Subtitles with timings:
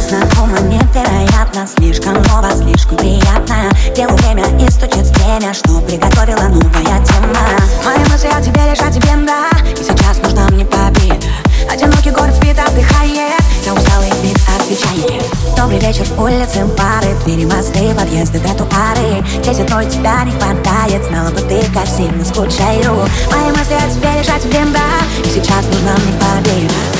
[0.00, 1.66] незнакомо, невероятно.
[1.66, 3.70] Слишком ново, слишком приятно.
[3.94, 7.36] Делу время и стучит время Что приготовила новая тема.
[7.84, 9.50] Мои мысли о тебе лишь о тебе, да.
[9.70, 11.26] И сейчас нужна мне победа
[11.70, 13.40] Одинокий город спит, отдыхает.
[13.64, 15.22] За усталый вид отвечает.
[15.56, 19.22] Добрый вечер, улицы, бары Двери, мосты, подъезды, тротуары.
[19.42, 21.04] Здесь одной тебя не хватает.
[21.08, 23.06] Знала бы ты, как сильно скучаю.
[23.30, 25.04] Мои мысли о тебе лишь о тебе, да.
[25.24, 26.99] И сейчас нужна мне победа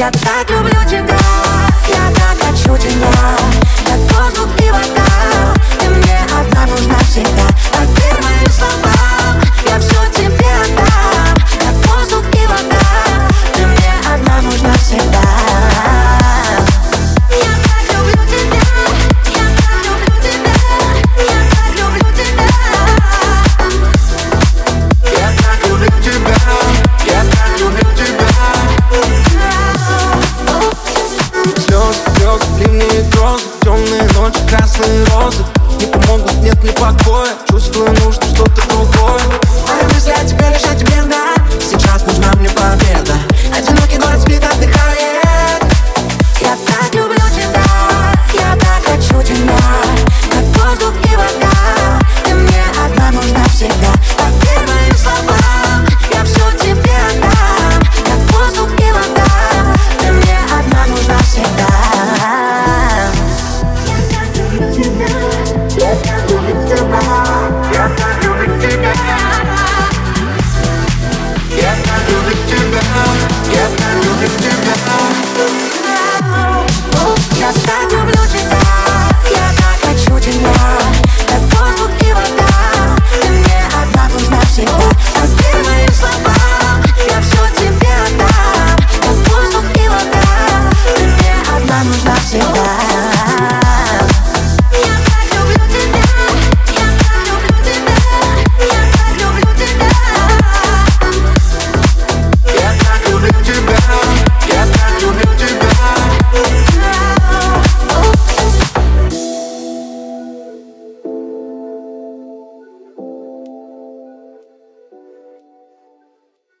[0.00, 0.59] Я так люблю тебя
[34.81, 35.45] Вечный розыск
[35.79, 38.70] Не помогут, нет ни покоя Чувствую, нужно что-то